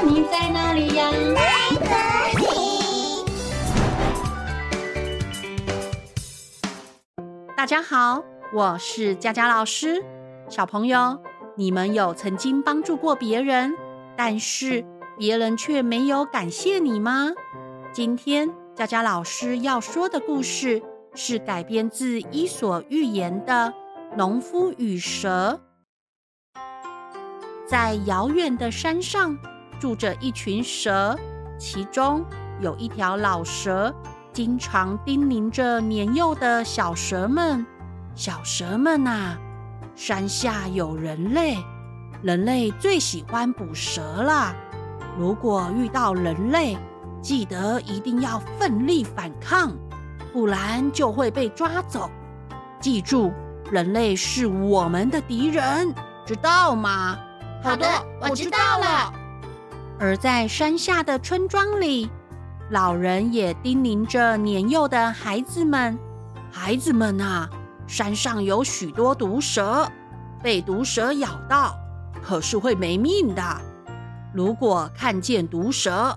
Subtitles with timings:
[0.00, 1.10] 你在哪里呀？
[7.56, 10.02] 大家好，我是佳佳老师。
[10.48, 11.20] 小朋友，
[11.56, 13.74] 你们有曾经帮助过别人，
[14.16, 14.84] 但是
[15.16, 17.30] 别人却没有感谢你吗？
[17.92, 20.82] 今天佳佳老师要说的故事
[21.14, 23.72] 是改编自《伊索寓言》的
[24.16, 25.60] 《农夫与蛇》。
[27.68, 29.38] 在遥远的山上
[29.82, 31.18] 住着一群蛇，
[31.58, 32.24] 其中
[32.60, 33.92] 有一条老蛇，
[34.32, 37.66] 经常叮咛着年幼的小蛇们
[38.14, 39.36] ：“小蛇们啊，
[39.96, 41.58] 山下有人类，
[42.22, 44.54] 人类最喜欢捕蛇了。
[45.18, 46.78] 如果遇到人类，
[47.20, 49.72] 记得一定要奋力反抗，
[50.32, 52.08] 不然就会被抓走。
[52.78, 53.32] 记住，
[53.72, 55.92] 人类是我们的敌人，
[56.24, 57.18] 知道吗？”
[57.64, 57.84] 好的，
[58.20, 59.12] 我知道了。
[60.02, 62.10] 而在山下的村庄里，
[62.70, 65.96] 老人也叮咛着年幼的孩子们
[66.50, 67.48] ：“孩子们啊，
[67.86, 69.88] 山上有许多毒蛇，
[70.42, 71.76] 被毒蛇咬到，
[72.20, 73.42] 可是会没命的。
[74.34, 76.16] 如果看见毒蛇，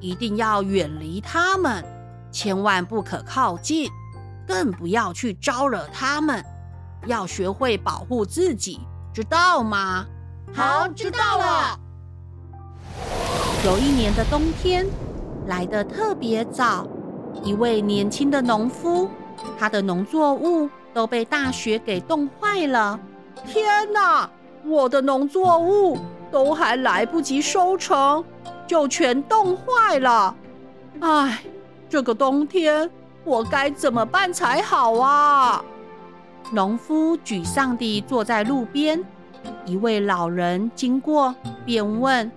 [0.00, 1.84] 一定要远离它们，
[2.32, 3.90] 千万不可靠近，
[4.48, 6.42] 更不要去招惹它们。
[7.04, 8.80] 要学会保护自己，
[9.12, 10.06] 知道吗？”
[10.56, 11.78] 好，知道了。
[13.66, 14.86] 有一年的冬天
[15.48, 16.86] 来得特别早，
[17.42, 19.10] 一位年轻的农夫，
[19.58, 22.96] 他的农作物都被大雪给冻坏了。
[23.44, 24.30] 天哪，
[24.64, 25.98] 我的农作物
[26.30, 28.24] 都还来不及收成，
[28.68, 30.32] 就全冻坏了。
[31.00, 31.42] 唉，
[31.88, 32.88] 这个冬天
[33.24, 35.60] 我该怎么办才好啊？
[36.52, 39.04] 农夫沮丧地坐在路边。
[39.64, 42.30] 一位老人经过，便问：“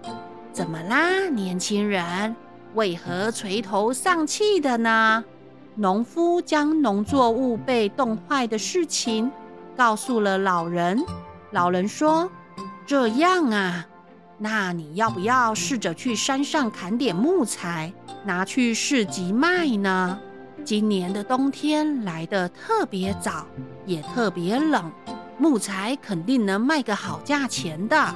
[0.52, 2.36] 怎么啦，年轻人？
[2.76, 5.24] 为何垂头丧气的呢？”
[5.76, 9.32] 农夫将农作物被冻坏的事情
[9.78, 11.02] 告诉了老人。
[11.52, 12.30] 老人说
[12.86, 13.88] ：“这样啊，
[14.38, 17.94] 那你要不要试着去山上砍点木材，
[18.26, 20.20] 拿去市集卖呢？
[20.66, 23.46] 今年的冬天来得特别早，
[23.86, 24.92] 也特别冷。”
[25.40, 28.14] 木材肯定能卖个好价钱的。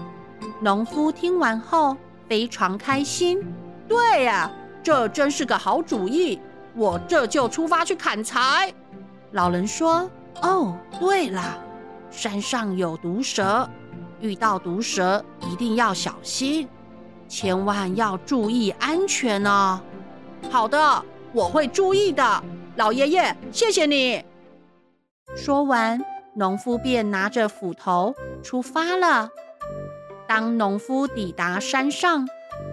[0.59, 1.95] 农夫听完后
[2.33, 3.39] 非常开心。
[3.87, 4.51] 对呀，
[4.81, 6.41] 这真是个好主意，
[6.73, 8.73] 我这就出发去砍柴。
[9.33, 10.09] 老人说
[10.41, 11.63] ：“哦，对了，
[12.09, 13.69] 山上有毒蛇，
[14.19, 16.67] 遇到毒蛇一定要小心，
[17.27, 19.79] 千万要注意安全哦。”
[20.49, 22.43] 好的，我会注意的，
[22.77, 24.25] 老爷爷，谢谢你。
[25.35, 26.03] 说完。
[26.35, 28.11] 农夫便拿着斧头
[28.41, 29.29] 出发了。
[30.35, 32.27] 当农夫抵达山上，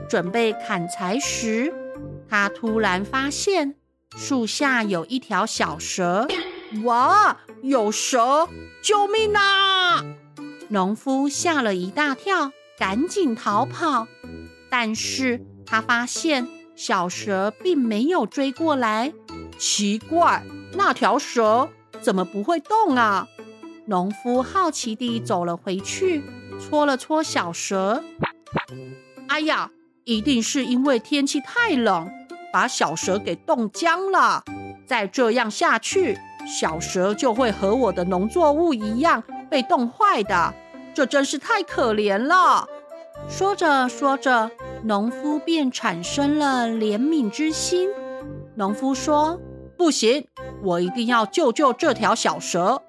[0.09, 1.71] 准备砍柴时，
[2.27, 3.75] 他突然发现
[4.17, 6.27] 树下有一条小蛇。
[6.85, 8.49] 哇，有蛇！
[8.81, 10.03] 救命啊！
[10.69, 14.09] 农夫吓了一大跳，赶紧逃跑。
[14.71, 19.13] 但是他发现小蛇并没有追过来。
[19.59, 21.69] 奇怪，那条蛇
[22.01, 23.29] 怎么不会动啊？
[23.91, 26.23] 农夫好奇地走了回去，
[26.61, 28.05] 搓了搓小蛇。
[29.27, 29.73] 哎呀，
[30.05, 32.09] 一定是因为天气太冷，
[32.53, 34.45] 把小蛇给冻僵了。
[34.87, 40.55] 再这样下去，小蛇就会和我的农作物一样被冻坏的。
[40.95, 42.69] 这真是太可怜了。
[43.29, 44.53] 说着说着，
[44.85, 47.91] 农夫便产生了怜悯之心。
[48.55, 49.41] 农夫说
[49.77, 50.29] ：“不行，
[50.63, 52.83] 我一定要救救这条小蛇。”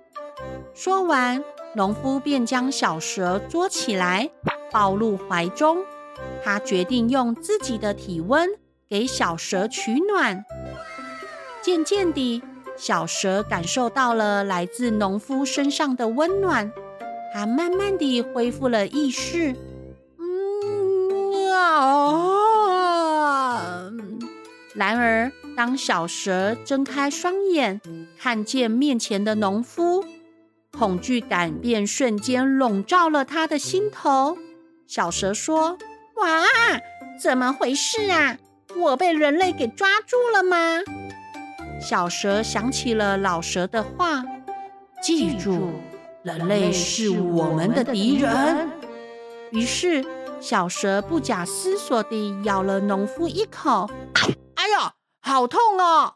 [0.74, 1.44] 说完，
[1.76, 4.30] 农夫便将小蛇捉起来，
[4.72, 5.78] 抱入怀中。
[6.44, 8.50] 他决定用自己的体温
[8.88, 10.44] 给小蛇取暖。
[11.62, 12.42] 渐渐地，
[12.76, 16.72] 小蛇感受到了来自农夫身上的温暖，
[17.34, 19.56] 它慢慢地恢复了意识。
[20.18, 22.82] 嗯啊！
[24.74, 27.82] 然而，当小蛇睁开双眼，
[28.18, 30.04] 看见面前的农夫，
[30.82, 34.36] 恐惧感便瞬间笼罩了他的心头。
[34.88, 35.78] 小蛇说
[36.18, 36.42] ：“哇，
[37.22, 38.40] 怎么回事啊？
[38.76, 40.80] 我被人类给抓住了吗？”
[41.80, 44.24] 小蛇想起了老蛇的话
[45.04, 45.70] ：“记住，
[46.24, 48.68] 人类是我们的敌人。”
[49.54, 50.04] 于是，
[50.40, 53.88] 小蛇不假思索地咬了农夫一口。
[54.58, 56.16] “哎呀，好痛哦！”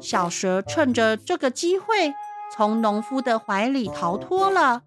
[0.00, 2.14] 小蛇趁着这个机会。
[2.50, 4.82] 从农夫的怀里逃脱了，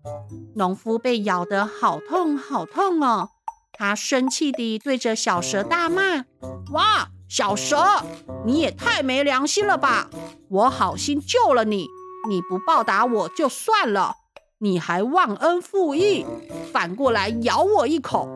[0.55, 3.29] 农夫被咬得好痛好痛哦，
[3.73, 6.25] 他生气地对着小蛇大骂
[6.73, 8.03] ：“哇，小蛇，
[8.45, 10.09] 你也太没良心了吧！
[10.49, 11.87] 我好心救了你，
[12.27, 14.15] 你不报答我就算了，
[14.59, 16.25] 你还忘恩负义，
[16.73, 18.27] 反过来咬我一口，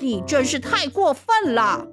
[0.00, 1.86] 你真是太过分了。”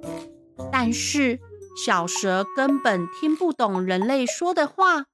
[0.70, 1.38] 但是
[1.86, 5.06] 小蛇根本听不懂人类说的话。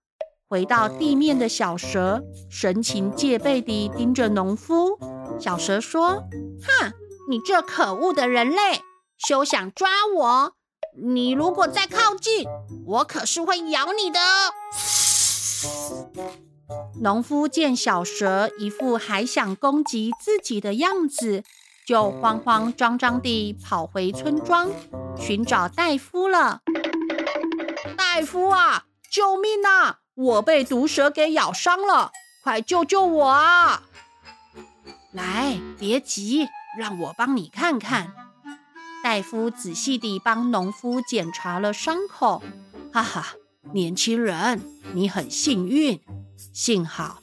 [0.49, 4.97] 回到地面的小蛇神情戒备地盯着农夫。
[5.41, 6.23] 小蛇说
[6.63, 6.93] ：“哼，
[7.29, 8.81] 你这可恶的人类，
[9.19, 10.53] 休想抓我！
[10.97, 12.47] 你如果再靠近，
[12.87, 14.21] 我可是会咬你的。”
[17.03, 21.43] 农夫见小蛇一副还想攻击自己的样子，
[21.87, 24.71] 就慌慌张张地跑回村庄
[25.19, 26.61] 寻找戴夫了。
[27.97, 29.99] 戴夫啊，救命啊！
[30.17, 32.11] 我被毒蛇给咬伤了，
[32.43, 33.83] 快救救我啊！
[35.13, 36.49] 来，别急，
[36.79, 38.15] 让我帮你看看。
[39.05, 42.43] 大夫仔细地帮农夫检查了伤口。
[42.93, 43.27] 哈哈，
[43.75, 44.63] 年轻人，
[44.95, 46.01] 你很幸运，
[46.55, 47.19] 幸好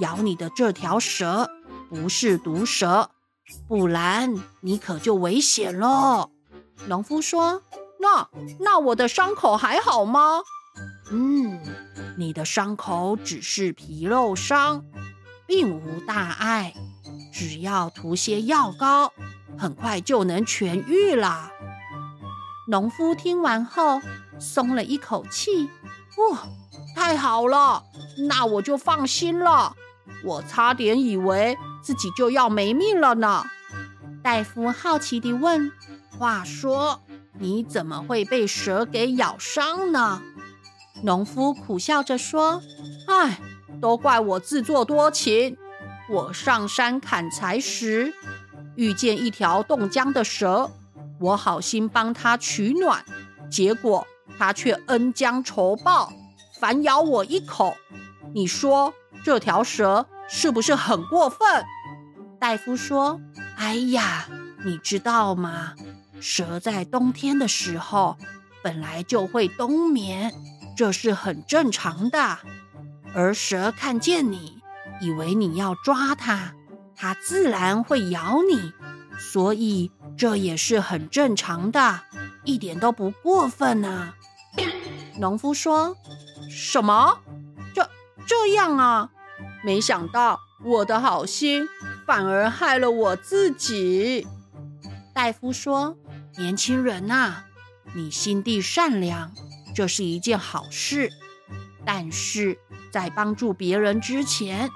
[0.00, 1.48] 咬你的这条蛇
[1.88, 3.10] 不是毒蛇，
[3.68, 6.28] 不然你可就危险了。
[6.88, 7.62] 农夫说
[8.02, 8.28] ：“那
[8.58, 10.40] 那我的伤口还好吗？”
[11.12, 11.60] 嗯，
[12.16, 14.84] 你的伤口只是皮肉伤，
[15.46, 16.74] 并无大碍，
[17.32, 19.12] 只要涂些药膏，
[19.58, 21.50] 很快就能痊愈了。
[22.68, 24.00] 农夫听完后
[24.38, 25.68] 松了一口气，
[26.16, 26.38] 哦，
[26.94, 27.82] 太好了，
[28.28, 29.74] 那我就放心了。
[30.24, 33.44] 我差点以为自己就要没命了呢。
[34.22, 35.72] 大夫好奇地问
[36.16, 37.02] ：“话说，
[37.38, 40.22] 你怎么会被蛇给咬伤呢？”
[41.02, 42.62] 农夫苦笑着说
[43.08, 43.40] ：“唉，
[43.80, 45.56] 都怪我自作多情。
[46.08, 48.14] 我上山砍柴时，
[48.76, 50.70] 遇见一条冻僵的蛇，
[51.20, 53.04] 我好心帮它取暖，
[53.50, 54.06] 结果
[54.38, 56.12] 它却恩将仇报，
[56.60, 57.74] 反咬我一口。
[58.34, 58.94] 你说
[59.24, 61.38] 这条蛇是不是很过分？”
[62.38, 63.20] 大夫说
[63.56, 64.28] ：“哎呀，
[64.64, 65.74] 你知道吗？
[66.20, 68.16] 蛇在冬天的时候
[68.62, 70.32] 本来就会冬眠。”
[70.76, 72.38] 这是很正常的，
[73.14, 74.60] 而蛇看见你，
[75.00, 76.54] 以为你要抓它，
[76.96, 78.72] 它自然会咬你，
[79.18, 82.00] 所以这也是很正常的，
[82.44, 84.14] 一点都不过分啊。
[85.18, 85.96] 农夫说
[86.50, 87.18] ：“什么？
[87.74, 87.88] 这
[88.26, 89.10] 这样啊？
[89.62, 91.68] 没想到我的好心
[92.06, 94.26] 反而害了我自己。”
[95.14, 95.96] 大夫说
[96.38, 97.44] ：“年轻人呐，
[97.94, 99.30] 你心地善良。”
[99.74, 101.10] 这是一件好事，
[101.84, 102.58] 但是
[102.90, 104.70] 在帮助别人之前，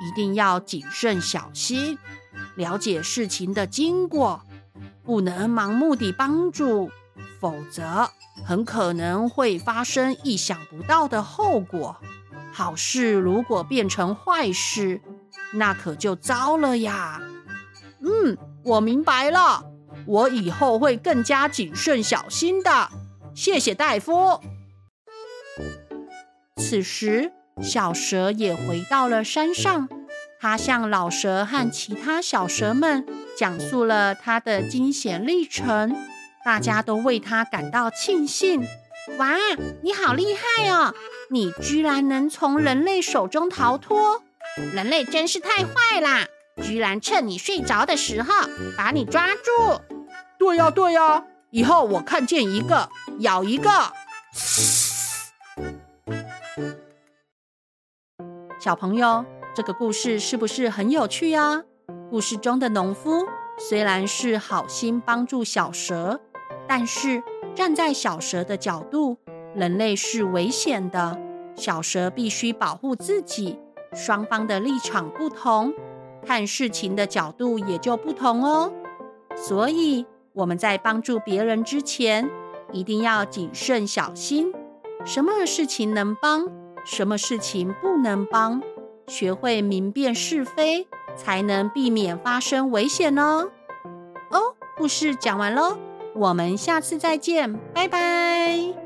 [0.00, 1.98] 一定要谨慎小心，
[2.56, 4.42] 了解事情的经过，
[5.04, 6.90] 不能盲目的帮助，
[7.38, 8.10] 否则
[8.44, 11.96] 很可能会发生意想不到的后果。
[12.52, 15.00] 好事如果变成坏事，
[15.54, 17.22] 那可就糟了呀。
[18.00, 19.64] 嗯，我明白了，
[20.06, 22.90] 我以后会更加谨慎小心的。
[23.34, 24.40] 谢谢大夫。
[26.56, 27.32] 此时，
[27.62, 29.88] 小蛇也回到了山上。
[30.40, 33.06] 他向老蛇和其他小蛇们
[33.36, 35.94] 讲述了他的惊险历程，
[36.44, 38.66] 大家都为他感到庆幸。
[39.18, 39.36] 哇，
[39.82, 40.94] 你好厉害哦！
[41.30, 44.22] 你居然能从人类手中逃脱，
[44.72, 46.26] 人类真是太坏啦！
[46.62, 48.32] 居然趁你睡着的时候
[48.76, 49.80] 把你抓住。
[50.38, 51.24] 对呀，对呀。
[51.50, 52.88] 以后我看见一个
[53.18, 53.70] 咬一个。
[58.60, 61.64] 小朋友，这个故事是不是很有趣呀？
[62.08, 63.26] 故事中的农夫
[63.58, 66.20] 虽然是好心帮助小蛇，
[66.68, 67.20] 但是
[67.54, 69.16] 站在小蛇的角度，
[69.54, 71.18] 人类是危险的，
[71.56, 73.58] 小蛇必须保护自己。
[73.92, 75.74] 双方的立场不同，
[76.24, 78.72] 看事情的角度也就不同哦。
[79.34, 80.06] 所以。
[80.40, 82.30] 我们在帮助别人之前，
[82.72, 84.52] 一定要谨慎小心，
[85.04, 86.48] 什么事情能帮，
[86.84, 88.62] 什么事情不能帮，
[89.06, 93.50] 学会明辨是非，才能避免发生危险哦。
[94.30, 95.76] 哦，故事讲完喽，
[96.14, 98.79] 我们下次再见，拜拜。